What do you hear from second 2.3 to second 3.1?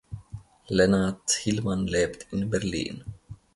in Berlin.